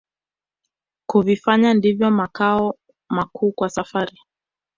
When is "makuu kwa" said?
3.09-3.69